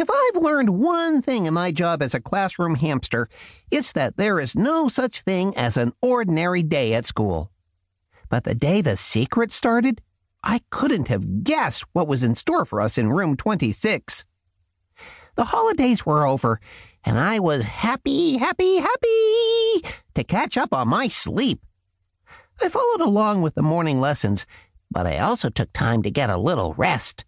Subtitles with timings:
[0.00, 3.28] If I've learned one thing in my job as a classroom hamster,
[3.70, 7.52] it's that there is no such thing as an ordinary day at school.
[8.30, 10.00] But the day the secret started,
[10.42, 14.24] I couldn't have guessed what was in store for us in room 26.
[15.34, 16.62] The holidays were over,
[17.04, 19.82] and I was happy, happy, happy
[20.14, 21.60] to catch up on my sleep.
[22.62, 24.46] I followed along with the morning lessons,
[24.90, 27.26] but I also took time to get a little rest.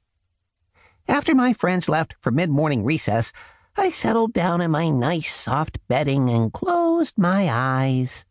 [1.09, 3.33] After my friends left for mid morning recess,
[3.77, 8.25] I settled down in my nice soft bedding and closed my eyes.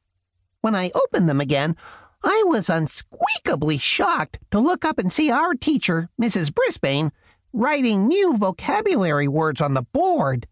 [0.62, 1.76] When I opened them again,
[2.24, 6.54] I was unsqueakably shocked to look up and see our teacher, Mrs.
[6.54, 7.12] Brisbane,
[7.52, 10.48] writing new vocabulary words on the board.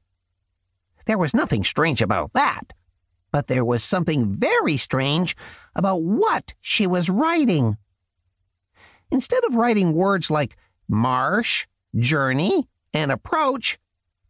[1.06, 2.74] There was nothing strange about that,
[3.32, 5.38] but there was something very strange
[5.76, 7.78] about what she was writing.
[9.12, 13.80] Instead of writing words like marsh, journey, and approach,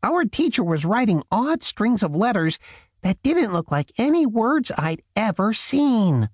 [0.04, 2.60] our teacher was writing odd strings of letters
[3.02, 6.30] that didn't look like any words I'd ever seen.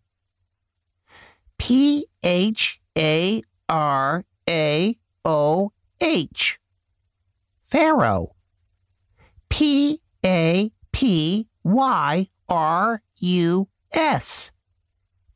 [1.58, 6.60] P H A R A O H.
[7.64, 8.36] Pharaoh.
[9.50, 14.52] P A P Y R U S.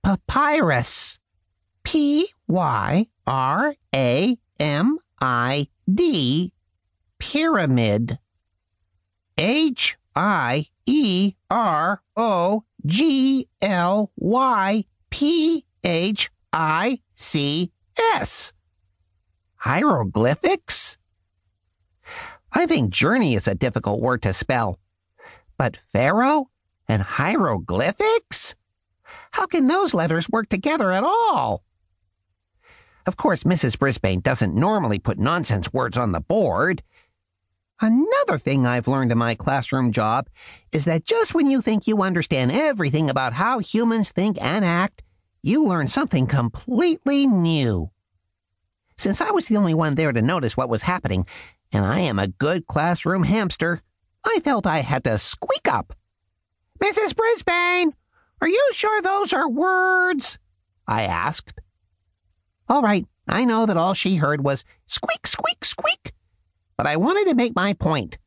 [0.03, 1.19] Papyrus.
[1.83, 6.51] P Y R A M I D.
[7.17, 8.19] Pyramid.
[9.37, 17.71] H I E R O G L Y P H I C
[18.15, 18.53] S.
[19.55, 20.97] Hieroglyphics?
[22.51, 24.79] I think journey is a difficult word to spell.
[25.57, 26.49] But Pharaoh
[26.87, 28.55] and hieroglyphics?
[29.31, 31.63] How can those letters work together at all?
[33.05, 33.79] Of course, Mrs.
[33.79, 36.83] Brisbane doesn't normally put nonsense words on the board.
[37.81, 40.29] Another thing I've learned in my classroom job
[40.71, 45.01] is that just when you think you understand everything about how humans think and act,
[45.41, 47.89] you learn something completely new.
[48.97, 51.25] Since I was the only one there to notice what was happening,
[51.71, 53.81] and I am a good classroom hamster,
[54.25, 55.93] I felt I had to squeak up.
[56.79, 57.15] Mrs.
[57.15, 57.95] Brisbane,
[58.41, 60.37] are you sure those are words?
[60.85, 61.53] I asked.
[62.69, 66.13] All right, I know that all she heard was squeak, squeak, squeak,
[66.77, 68.19] but I wanted to make my point.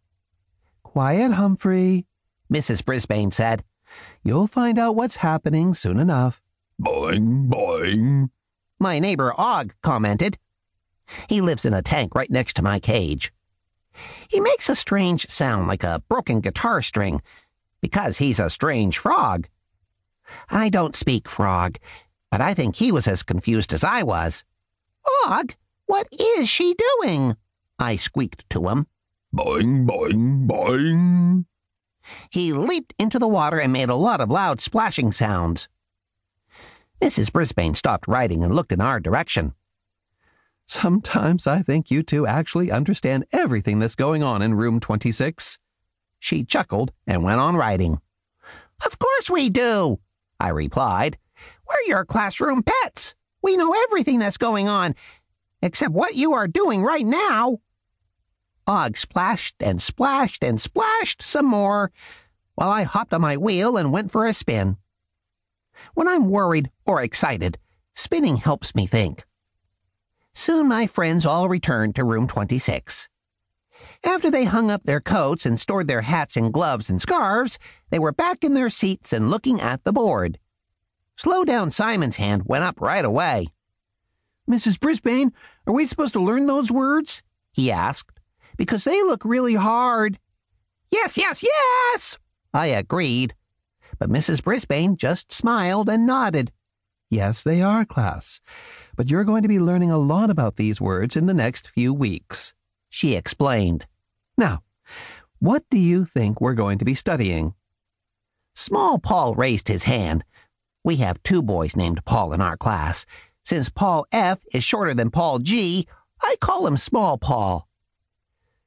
[0.83, 2.07] Quiet, Humphrey,
[2.53, 2.85] Mrs.
[2.85, 3.63] Brisbane said.
[4.25, 6.43] You'll find out what's happening soon enough.
[6.81, 8.31] Boing, boing.
[8.81, 10.39] My neighbor Og commented.
[11.29, 13.33] He lives in a tank right next to my cage.
[14.29, 17.23] He makes a strange sound like a broken guitar string
[17.81, 19.49] because he's a strange frog.
[20.51, 21.79] I don't speak frog,
[22.33, 24.43] but I think he was as confused as I was.
[25.27, 25.55] Og,
[25.85, 27.37] what is she doing?
[27.79, 28.87] I squeaked to him.
[29.37, 31.45] Boing, boing, boing.
[32.31, 35.69] He leaped into the water and made a lot of loud splashing sounds.
[37.03, 37.31] Mrs.
[37.31, 39.53] Brisbane stopped writing and looked in our direction.
[40.67, 45.59] Sometimes I think you two actually understand everything that's going on in room 26.
[46.19, 48.01] She chuckled and went on writing.
[48.87, 50.01] Of course we do,
[50.41, 51.19] I replied.
[51.73, 53.15] We're your classroom pets.
[53.43, 54.95] We know everything that's going on,
[55.63, 57.59] except what you are doing right now.
[58.67, 61.91] Og splashed and splashed and splashed some more
[62.55, 64.77] while I hopped on my wheel and went for a spin.
[65.95, 67.59] When I'm worried or excited,
[67.95, 69.25] spinning helps me think.
[70.35, 73.09] Soon my friends all returned to room 26.
[74.05, 77.59] After they hung up their coats and stored their hats and gloves and scarves,
[77.91, 80.39] they were back in their seats and looking at the board.
[81.23, 83.47] Slow down Simon's hand went up right away.
[84.51, 84.81] Mrs.
[84.81, 85.33] Brisbane,
[85.67, 87.23] are we supposed to learn those words?
[87.53, 88.19] he asked.
[88.57, 90.19] Because they look really hard.
[90.91, 92.19] Yes, yes, yes,
[92.53, 93.35] I agreed
[94.03, 94.43] but Mrs.
[94.43, 96.51] Brisbane just smiled and nodded.
[97.09, 98.41] Yes, they are, class.
[98.97, 101.95] But you're going to be learning a lot about these words in the next few
[101.95, 102.53] weeks,
[102.91, 103.87] she explained.
[104.37, 104.65] Now,
[105.39, 107.55] what do you think we're going to be studying?
[108.57, 110.25] Small Paul raised his hand.
[110.85, 113.07] We have two boys named Paul in our class.
[113.45, 115.87] Since Paul F is shorter than Paul G,
[116.21, 117.69] I call him Small Paul.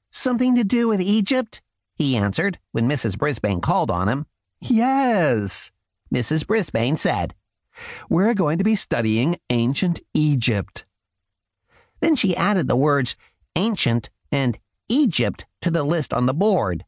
[0.10, 1.62] Something to do with Egypt?
[1.96, 3.18] he answered when Mrs.
[3.18, 4.26] Brisbane called on him.
[4.62, 5.72] Yes,
[6.14, 6.46] Mrs.
[6.46, 7.36] Brisbane said.
[8.10, 10.86] We're going to be studying ancient Egypt.
[12.00, 13.16] Then she added the words
[13.56, 14.58] ancient and
[14.88, 16.86] Egypt to the list on the board.